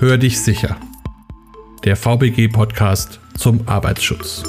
[0.00, 0.76] Hör dich sicher.
[1.82, 4.44] Der VBG-Podcast zum Arbeitsschutz.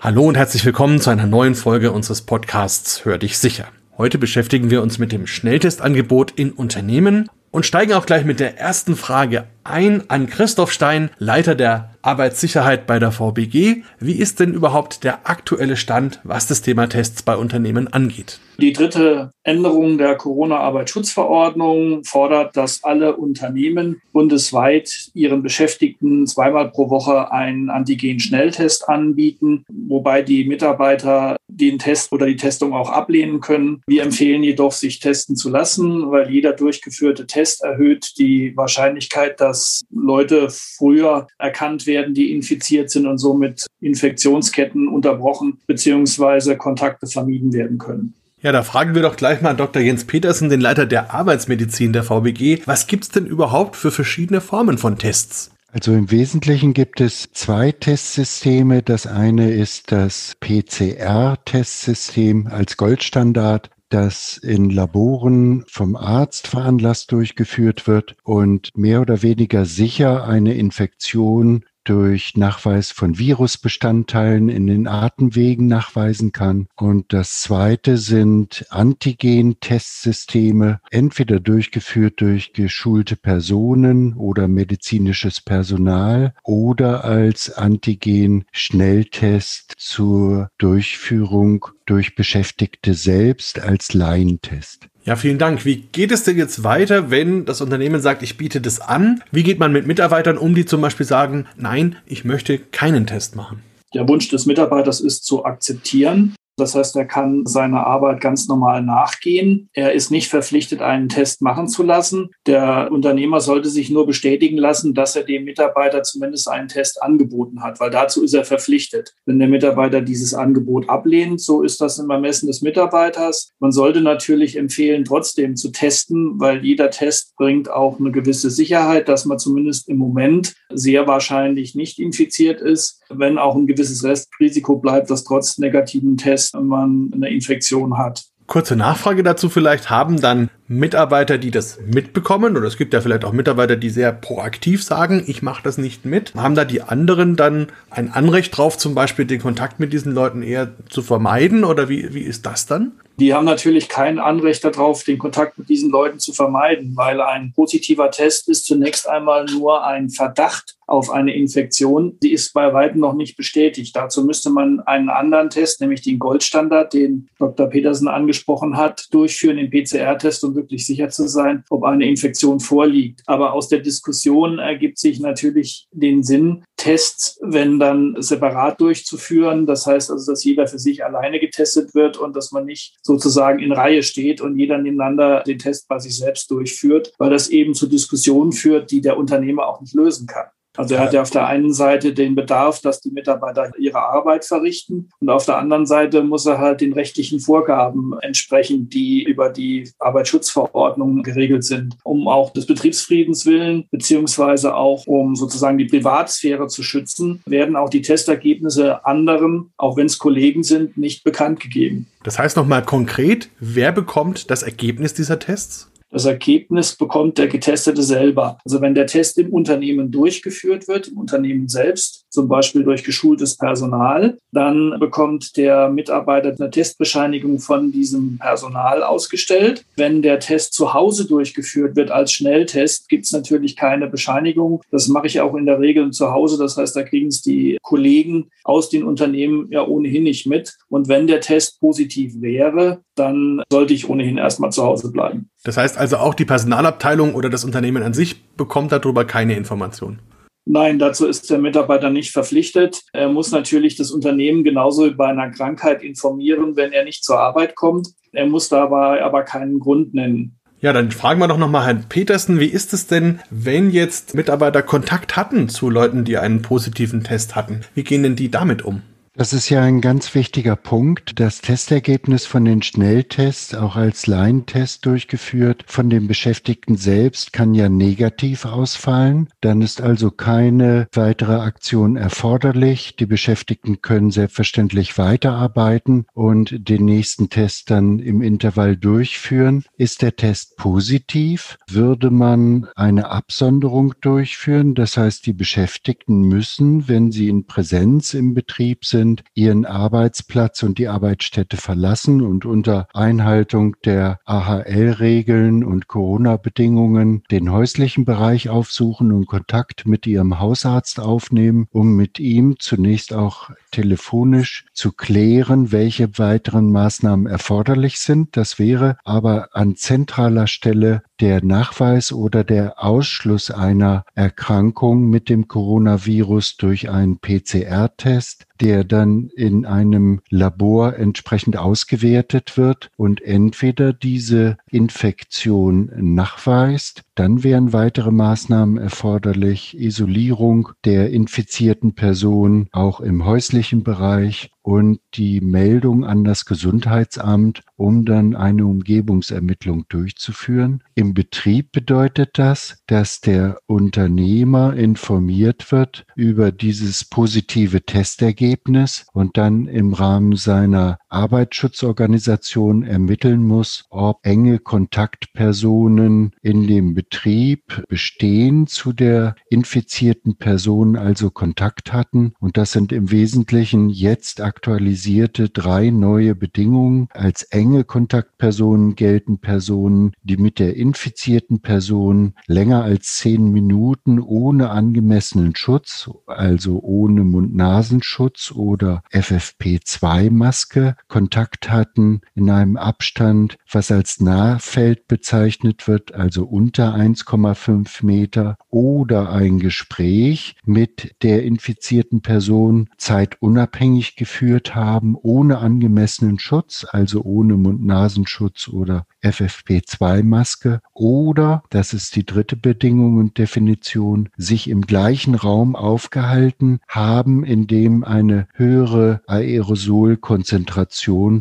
[0.00, 3.66] Hallo und herzlich willkommen zu einer neuen Folge unseres Podcasts Hör dich sicher.
[3.98, 8.56] Heute beschäftigen wir uns mit dem Schnelltestangebot in Unternehmen und steigen auch gleich mit der
[8.56, 13.82] ersten Frage ein an Christoph Stein, Leiter der Arbeitssicherheit bei der VBG.
[13.98, 18.38] Wie ist denn überhaupt der aktuelle Stand, was das Thema Tests bei Unternehmen angeht?
[18.58, 27.32] Die dritte Änderung der Corona-Arbeitsschutzverordnung fordert, dass alle Unternehmen bundesweit ihren Beschäftigten zweimal pro Woche
[27.32, 33.82] einen Antigen-Schnelltest anbieten, wobei die Mitarbeiter den Test oder die Testung auch ablehnen können.
[33.86, 39.55] Wir empfehlen jedoch, sich testen zu lassen, weil jeder durchgeführte Test erhöht die Wahrscheinlichkeit, dass
[39.90, 46.56] Leute früher erkannt werden, die infiziert sind und somit Infektionsketten unterbrochen bzw.
[46.56, 48.14] Kontakte vermieden werden können.
[48.42, 49.82] Ja, da fragen wir doch gleich mal Dr.
[49.82, 52.62] Jens Petersen, den Leiter der Arbeitsmedizin der VBG.
[52.66, 55.50] Was gibt es denn überhaupt für verschiedene Formen von Tests?
[55.72, 58.82] Also im Wesentlichen gibt es zwei Testsysteme.
[58.82, 68.16] Das eine ist das PCR-Testsystem als Goldstandard das in Laboren vom Arzt veranlasst durchgeführt wird
[68.22, 76.32] und mehr oder weniger sicher eine Infektion durch Nachweis von Virusbestandteilen in den Atemwegen nachweisen
[76.32, 76.68] kann.
[76.76, 87.50] Und das zweite sind Antigen-Testsysteme, entweder durchgeführt durch geschulte Personen oder medizinisches Personal oder als
[87.50, 94.88] Antigen-Schnelltest zur Durchführung durch Beschäftigte selbst als Laientest.
[95.06, 95.64] Ja, vielen Dank.
[95.64, 99.22] Wie geht es denn jetzt weiter, wenn das Unternehmen sagt, ich biete das an?
[99.30, 103.36] Wie geht man mit Mitarbeitern um, die zum Beispiel sagen, nein, ich möchte keinen Test
[103.36, 103.62] machen?
[103.94, 108.82] Der Wunsch des Mitarbeiters ist zu akzeptieren, das heißt, er kann seiner Arbeit ganz normal
[108.82, 109.68] nachgehen.
[109.74, 112.30] Er ist nicht verpflichtet, einen Test machen zu lassen.
[112.46, 117.62] Der Unternehmer sollte sich nur bestätigen lassen, dass er dem Mitarbeiter zumindest einen Test angeboten
[117.62, 119.14] hat, weil dazu ist er verpflichtet.
[119.26, 123.52] Wenn der Mitarbeiter dieses Angebot ablehnt, so ist das im Ermessen des Mitarbeiters.
[123.58, 129.08] Man sollte natürlich empfehlen, trotzdem zu testen, weil jeder Test bringt auch eine gewisse Sicherheit,
[129.08, 134.76] dass man zumindest im Moment sehr wahrscheinlich nicht infiziert ist, wenn auch ein gewisses Restrisiko
[134.76, 138.24] bleibt, dass trotz negativen Tests man eine Infektion hat.
[138.46, 139.90] Kurze Nachfrage dazu vielleicht.
[139.90, 144.12] Haben dann Mitarbeiter, die das mitbekommen, oder es gibt ja vielleicht auch Mitarbeiter, die sehr
[144.12, 148.76] proaktiv sagen, ich mache das nicht mit, haben da die anderen dann ein Anrecht drauf,
[148.76, 151.64] zum Beispiel den Kontakt mit diesen Leuten eher zu vermeiden?
[151.64, 152.92] Oder wie, wie ist das dann?
[153.18, 157.52] Die haben natürlich kein Anrecht darauf, den Kontakt mit diesen Leuten zu vermeiden, weil ein
[157.54, 162.18] positiver Test ist zunächst einmal nur ein Verdacht auf eine Infektion.
[162.22, 163.96] Die ist bei weitem noch nicht bestätigt.
[163.96, 167.68] Dazu müsste man einen anderen Test, nämlich den Goldstandard, den Dr.
[167.68, 173.22] Petersen angesprochen hat, durchführen, den PCR-Test, um wirklich sicher zu sein, ob eine Infektion vorliegt.
[173.26, 179.66] Aber aus der Diskussion ergibt sich natürlich den Sinn, Tests, wenn dann separat durchzuführen.
[179.66, 183.60] Das heißt also, dass jeder für sich alleine getestet wird und dass man nicht sozusagen
[183.60, 187.74] in Reihe steht und jeder nebeneinander den Test bei sich selbst durchführt, weil das eben
[187.74, 190.46] zu Diskussionen führt, die der Unternehmer auch nicht lösen kann.
[190.76, 194.44] Also er hat ja auf der einen Seite den Bedarf, dass die Mitarbeiter ihre Arbeit
[194.44, 199.50] verrichten und auf der anderen Seite muss er halt den rechtlichen Vorgaben entsprechen, die über
[199.50, 206.68] die Arbeitsschutzverordnung geregelt sind, um auch des Betriebsfriedens willen beziehungsweise auch um sozusagen die Privatsphäre
[206.68, 212.06] zu schützen, werden auch die Testergebnisse anderen, auch wenn es Kollegen sind, nicht bekannt gegeben.
[212.22, 215.90] Das heißt nochmal konkret, wer bekommt das Ergebnis dieser Tests?
[216.10, 218.58] Das Ergebnis bekommt der Getestete selber.
[218.64, 223.56] Also wenn der Test im Unternehmen durchgeführt wird, im Unternehmen selbst, zum Beispiel durch geschultes
[223.56, 229.84] Personal, dann bekommt der Mitarbeiter eine Testbescheinigung von diesem Personal ausgestellt.
[229.96, 234.82] Wenn der Test zu Hause durchgeführt wird als Schnelltest, gibt es natürlich keine Bescheinigung.
[234.90, 236.58] Das mache ich auch in der Regel zu Hause.
[236.58, 240.76] Das heißt, da kriegen es die Kollegen aus den Unternehmen ja ohnehin nicht mit.
[240.88, 245.50] Und wenn der Test positiv wäre, dann sollte ich ohnehin erstmal zu Hause bleiben.
[245.64, 250.20] Das heißt also auch die Personalabteilung oder das Unternehmen an sich bekommt darüber keine Information.
[250.68, 253.02] Nein, dazu ist der Mitarbeiter nicht verpflichtet.
[253.12, 257.76] Er muss natürlich das Unternehmen genauso bei einer Krankheit informieren, wenn er nicht zur Arbeit
[257.76, 258.08] kommt.
[258.32, 260.58] Er muss dabei aber keinen Grund nennen.
[260.80, 264.82] Ja, dann fragen wir doch nochmal Herrn Petersen, wie ist es denn, wenn jetzt Mitarbeiter
[264.82, 267.80] Kontakt hatten zu Leuten, die einen positiven Test hatten?
[267.94, 269.02] Wie gehen denn die damit um?
[269.38, 271.38] Das ist ja ein ganz wichtiger Punkt.
[271.38, 277.90] Das Testergebnis von den Schnelltests, auch als Laientest durchgeführt, von den Beschäftigten selbst kann ja
[277.90, 279.50] negativ ausfallen.
[279.60, 283.16] Dann ist also keine weitere Aktion erforderlich.
[283.16, 289.84] Die Beschäftigten können selbstverständlich weiterarbeiten und den nächsten Test dann im Intervall durchführen.
[289.98, 294.94] Ist der Test positiv, würde man eine Absonderung durchführen.
[294.94, 300.82] Das heißt, die Beschäftigten müssen, wenn sie in Präsenz im Betrieb sind, sind, ihren Arbeitsplatz
[300.82, 309.32] und die Arbeitsstätte verlassen und unter Einhaltung der AHL-Regeln und Corona-Bedingungen den häuslichen Bereich aufsuchen
[309.32, 316.38] und Kontakt mit ihrem Hausarzt aufnehmen, um mit ihm zunächst auch telefonisch zu klären, welche
[316.38, 318.56] weiteren Maßnahmen erforderlich sind.
[318.56, 325.68] Das wäre aber an zentraler Stelle der Nachweis oder der Ausschluss einer Erkrankung mit dem
[325.68, 334.76] Coronavirus durch einen PCR-Test, der dann in einem Labor entsprechend ausgewertet wird und entweder diese
[334.90, 344.70] Infektion nachweist, dann wären weitere Maßnahmen erforderlich, Isolierung der infizierten Person auch im häuslichen Bereich
[344.86, 351.02] und die Meldung an das Gesundheitsamt, um dann eine Umgebungsermittlung durchzuführen.
[351.16, 359.88] Im Betrieb bedeutet das, dass der Unternehmer informiert wird über dieses positive Testergebnis und dann
[359.88, 369.54] im Rahmen seiner Arbeitsschutzorganisation ermitteln muss, ob enge Kontaktpersonen in dem Betrieb bestehen zu der
[369.68, 372.54] infizierten Person, also Kontakt hatten.
[372.58, 377.28] Und das sind im Wesentlichen jetzt aktualisierte drei neue Bedingungen.
[377.32, 384.88] Als enge Kontaktpersonen gelten Personen, die mit der infizierten Person länger als zehn Minuten ohne
[384.88, 395.26] angemessenen Schutz, also ohne Mund-Nasenschutz oder FFP2-Maske Kontakt hatten in einem Abstand, was als Nahfeld
[395.28, 404.94] bezeichnet wird, also unter 1,5 Meter oder ein Gespräch mit der infizierten Person zeitunabhängig geführt
[404.94, 413.38] haben, ohne angemessenen Schutz, also ohne Mund-Nasenschutz oder FFP2-Maske oder, das ist die dritte Bedingung
[413.38, 421.05] und Definition, sich im gleichen Raum aufgehalten haben, in dem eine höhere Aerosolkonzentration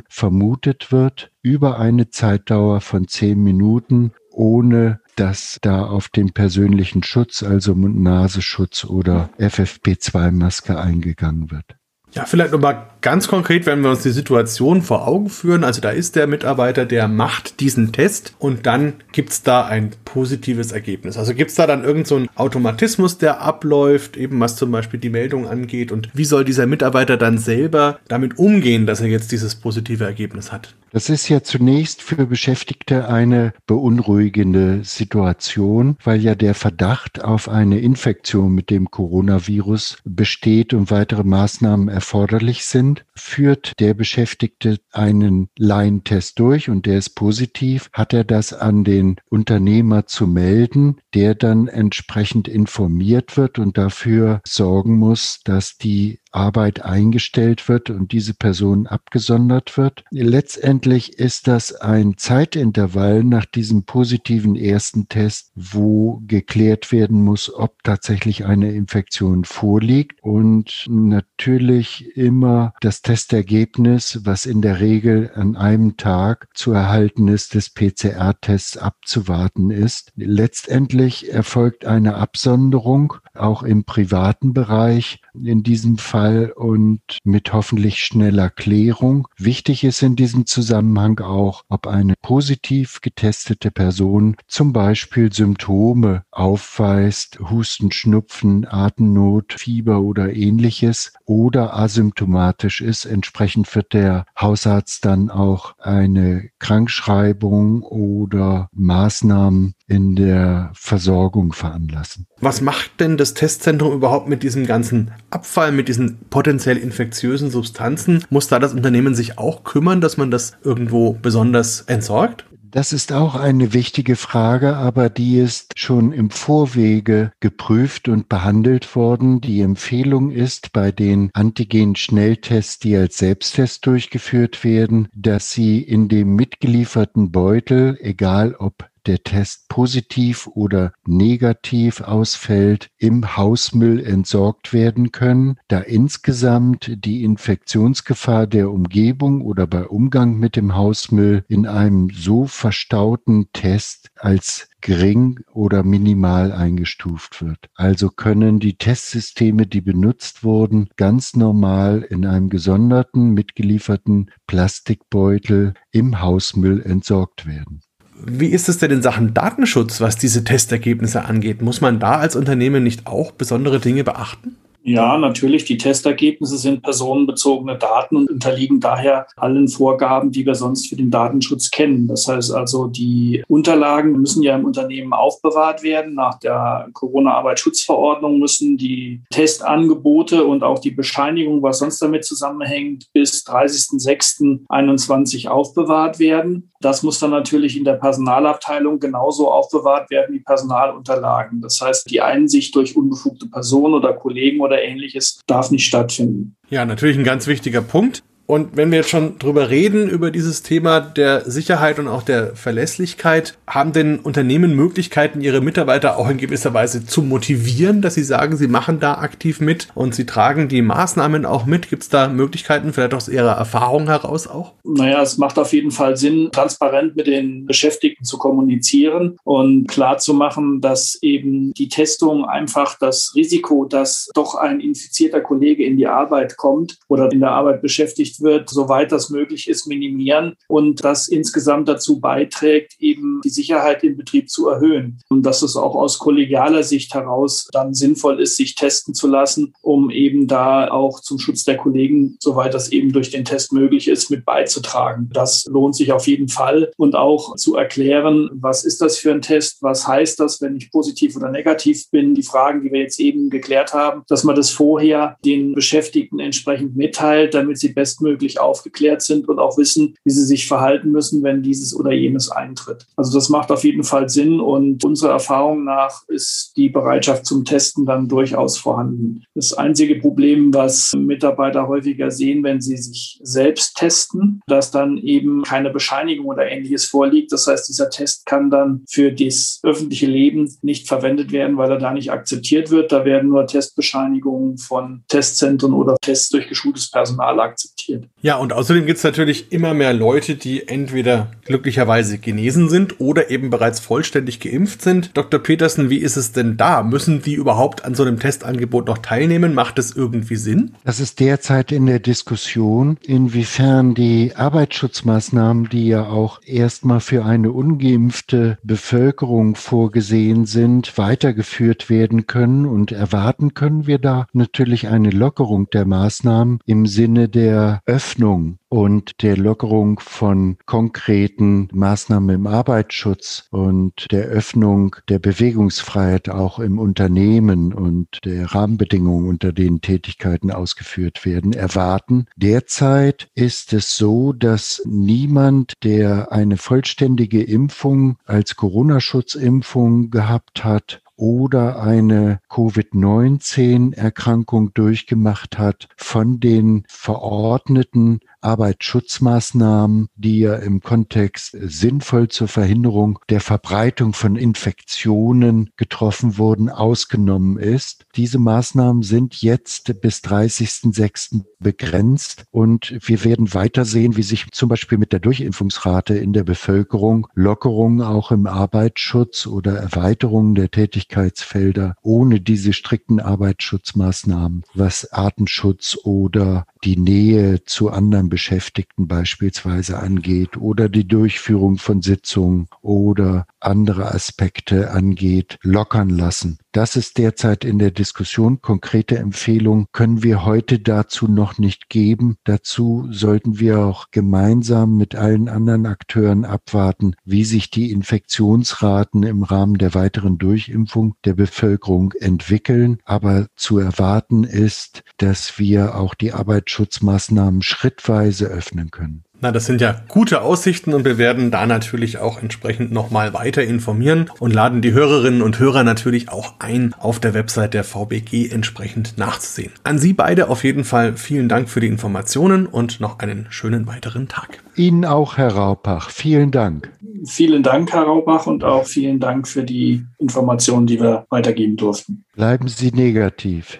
[0.09, 7.41] vermutet wird, über eine Zeitdauer von zehn Minuten ohne dass da auf den persönlichen Schutz,
[7.41, 11.65] also Mund-Nasenschutz oder FFP2-Maske eingegangen wird.
[12.13, 15.63] Ja, vielleicht nochmal ganz konkret, wenn wir uns die Situation vor Augen führen.
[15.63, 20.71] Also da ist der Mitarbeiter, der macht diesen Test und dann gibt's da ein positives
[20.71, 21.15] Ergebnis.
[21.15, 25.47] Also gibt's da dann irgendeinen so Automatismus, der abläuft, eben was zum Beispiel die Meldung
[25.47, 25.91] angeht.
[25.91, 30.51] Und wie soll dieser Mitarbeiter dann selber damit umgehen, dass er jetzt dieses positive Ergebnis
[30.51, 30.73] hat?
[30.95, 37.79] Das ist ja zunächst für Beschäftigte eine beunruhigende Situation, weil ja der Verdacht auf eine
[37.79, 42.94] Infektion mit dem Coronavirus besteht und weitere Maßnahmen erforderlich sind.
[43.15, 49.17] Führt der Beschäftigte einen Laientest durch und der ist positiv, hat er das an den
[49.29, 56.83] Unternehmer zu melden, der dann entsprechend informiert wird und dafür sorgen muss, dass die Arbeit
[56.83, 60.03] eingestellt wird und diese Person abgesondert wird.
[60.11, 67.83] Letztendlich ist das ein Zeitintervall nach diesem positiven ersten Test, wo geklärt werden muss, ob
[67.83, 75.97] tatsächlich eine Infektion vorliegt und natürlich immer das Testergebnis, was in der Regel an einem
[75.97, 80.11] Tag zu erhalten ist, des PCR-Tests abzuwarten ist.
[80.15, 88.49] Letztendlich erfolgt eine Absonderung auch im privaten Bereich in diesem Fall und mit hoffentlich schneller
[88.49, 89.27] Klärung.
[89.37, 97.39] Wichtig ist in diesem Zusammenhang auch, ob eine positiv getestete Person zum Beispiel Symptome aufweist,
[97.39, 103.05] Husten, Schnupfen, Atemnot, Fieber oder ähnliches oder asymptomatisch ist.
[103.05, 112.27] Entsprechend wird der Hausarzt dann auch eine Krankschreibung oder Maßnahmen in der Versorgung veranlassen.
[112.39, 118.23] Was macht denn das Testzentrum überhaupt mit diesem ganzen Abfall, mit diesen potenziell infektiösen Substanzen?
[118.29, 122.45] Muss da das Unternehmen sich auch kümmern, dass man das irgendwo besonders entsorgt?
[122.75, 128.97] Das ist auch eine wichtige Frage, aber die ist schon im Vorwege geprüft und behandelt
[128.97, 129.39] worden.
[129.39, 136.35] Die Empfehlung ist bei den Antigen-Schnelltests, die als Selbsttest durchgeführt werden, dass sie in dem
[136.35, 145.57] mitgelieferten Beutel, egal ob der Test positiv oder negativ ausfällt, im Hausmüll entsorgt werden können,
[145.67, 152.45] da insgesamt die Infektionsgefahr der Umgebung oder bei Umgang mit dem Hausmüll in einem so
[152.45, 157.69] verstauten Test als gering oder minimal eingestuft wird.
[157.73, 166.21] Also können die Testsysteme, die benutzt wurden, ganz normal in einem gesonderten, mitgelieferten Plastikbeutel im
[166.21, 167.81] Hausmüll entsorgt werden.
[168.27, 171.61] Wie ist es denn in Sachen Datenschutz, was diese Testergebnisse angeht?
[171.61, 174.55] Muss man da als Unternehmen nicht auch besondere Dinge beachten?
[174.87, 175.65] Ja, natürlich.
[175.65, 181.09] Die Testergebnisse sind personenbezogene Daten und unterliegen daher allen Vorgaben, die wir sonst für den
[181.09, 182.07] Datenschutz kennen.
[182.07, 186.13] Das heißt also, die Unterlagen müssen ja im Unternehmen aufbewahrt werden.
[186.13, 193.43] Nach der Corona-Arbeitsschutzverordnung müssen die Testangebote und auch die Bescheinigung, was sonst damit zusammenhängt, bis
[193.47, 196.69] 30.06.21 aufbewahrt werden.
[196.79, 201.59] Das muss dann natürlich in der Personalabteilung genauso aufbewahrt werden wie Personalunterlagen.
[201.59, 206.55] Das heißt, die Einsicht durch unbefugte Personen oder Kollegen oder oder ähnliches darf nicht stattfinden.
[206.69, 208.23] Ja, natürlich ein ganz wichtiger Punkt.
[208.47, 212.55] Und wenn wir jetzt schon drüber reden, über dieses Thema der Sicherheit und auch der
[212.55, 218.23] Verlässlichkeit, haben denn Unternehmen Möglichkeiten, ihre Mitarbeiter auch in gewisser Weise zu motivieren, dass sie
[218.23, 221.89] sagen, sie machen da aktiv mit und sie tragen die Maßnahmen auch mit?
[221.89, 224.73] Gibt es da Möglichkeiten, vielleicht aus ihrer Erfahrung heraus auch?
[224.83, 230.19] Naja, es macht auf jeden Fall Sinn, transparent mit den Beschäftigten zu kommunizieren und klar
[230.19, 235.97] zu machen, dass eben die Testung einfach das Risiko, dass doch ein infizierter Kollege in
[235.97, 240.55] die Arbeit kommt oder in der Arbeit beschäftigt ermöglicht wird, soweit das möglich ist, minimieren
[240.67, 245.19] und das insgesamt dazu beiträgt, eben die Sicherheit im Betrieb zu erhöhen.
[245.29, 249.73] Und dass es auch aus kollegialer Sicht heraus dann sinnvoll ist, sich testen zu lassen,
[249.81, 254.07] um eben da auch zum Schutz der Kollegen, soweit das eben durch den Test möglich
[254.07, 255.29] ist, mit beizutragen.
[255.33, 259.41] Das lohnt sich auf jeden Fall und auch zu erklären, was ist das für ein
[259.41, 263.19] Test, was heißt das, wenn ich positiv oder negativ bin, die Fragen, die wir jetzt
[263.19, 268.59] eben geklärt haben, dass man das vorher den Beschäftigten entsprechend mitteilt, damit sie bestmöglich bestmöglich
[268.59, 273.05] aufgeklärt sind und auch wissen, wie sie sich verhalten müssen, wenn dieses oder jenes eintritt.
[273.15, 277.65] Also das macht auf jeden Fall Sinn und unserer Erfahrung nach ist die Bereitschaft zum
[277.65, 279.43] Testen dann durchaus vorhanden.
[279.53, 285.63] Das einzige Problem, was Mitarbeiter häufiger sehen, wenn sie sich selbst testen, dass dann eben
[285.63, 287.51] keine Bescheinigung oder ähnliches vorliegt.
[287.51, 291.99] Das heißt, dieser Test kann dann für das öffentliche Leben nicht verwendet werden, weil er
[291.99, 293.11] da nicht akzeptiert wird.
[293.11, 298.29] Da werden nur Testbescheinigungen von Testzentren oder Tests durch geschultes Personal akzeptiert passiert.
[298.41, 303.49] Ja, und außerdem gibt es natürlich immer mehr Leute, die entweder glücklicherweise genesen sind oder
[303.49, 305.35] eben bereits vollständig geimpft sind.
[305.35, 305.59] Dr.
[305.59, 307.01] Petersen, wie ist es denn da?
[307.01, 309.73] Müssen die überhaupt an so einem Testangebot noch teilnehmen?
[309.73, 310.91] Macht es irgendwie Sinn?
[311.03, 317.71] Das ist derzeit in der Diskussion, inwiefern die Arbeitsschutzmaßnahmen, die ja auch erstmal für eine
[317.71, 325.89] ungeimpfte Bevölkerung vorgesehen sind, weitergeführt werden können und erwarten können wir da natürlich eine Lockerung
[325.89, 334.27] der Maßnahmen im Sinne der Öffnung und der Lockerung von konkreten Maßnahmen im Arbeitsschutz und
[334.31, 341.73] der Öffnung der Bewegungsfreiheit auch im Unternehmen und der Rahmenbedingungen, unter denen Tätigkeiten ausgeführt werden,
[341.73, 342.45] erwarten.
[342.55, 352.01] Derzeit ist es so, dass niemand, der eine vollständige Impfung als Corona-Schutzimpfung gehabt hat, oder
[352.01, 363.39] eine Covid-19-Erkrankung durchgemacht hat, von den verordneten Arbeitsschutzmaßnahmen, die ja im Kontext sinnvoll zur Verhinderung
[363.49, 368.25] der Verbreitung von Infektionen getroffen wurden, ausgenommen ist.
[368.35, 371.63] Diese Maßnahmen sind jetzt bis 30.06.
[371.79, 376.63] begrenzt und wir werden weiter sehen, wie sich zum Beispiel mit der Durchimpfungsrate in der
[376.63, 386.17] Bevölkerung Lockerungen auch im Arbeitsschutz oder Erweiterungen der Tätigkeitsfelder ohne diese strikten Arbeitsschutzmaßnahmen, was Artenschutz
[386.23, 394.33] oder die Nähe zu anderen Beschäftigten beispielsweise angeht oder die Durchführung von Sitzungen oder andere
[394.33, 396.77] Aspekte angeht, lockern lassen.
[396.93, 398.81] Das ist derzeit in der Diskussion.
[398.81, 402.55] Konkrete Empfehlungen können wir heute dazu noch nicht geben.
[402.63, 409.63] Dazu sollten wir auch gemeinsam mit allen anderen Akteuren abwarten, wie sich die Infektionsraten im
[409.63, 413.17] Rahmen der weiteren Durchimpfung der Bevölkerung entwickeln.
[413.25, 419.43] Aber zu erwarten ist, dass wir auch die Arbeitsschutzmaßnahmen schrittweise Kreise öffnen können.
[419.61, 423.83] Na, das sind ja gute Aussichten und wir werden da natürlich auch entsprechend nochmal weiter
[423.83, 428.69] informieren und laden die Hörerinnen und Hörer natürlich auch ein, auf der Website der VBG
[428.69, 429.91] entsprechend nachzusehen.
[430.03, 434.05] An Sie beide auf jeden Fall vielen Dank für die Informationen und noch einen schönen
[434.05, 434.83] weiteren Tag.
[434.95, 436.29] Ihnen auch, Herr Raupach.
[436.29, 437.11] Vielen Dank.
[437.47, 442.43] Vielen Dank, Herr Raupach, und auch vielen Dank für die Informationen, die wir weitergeben durften.
[442.55, 443.99] Bleiben Sie negativ.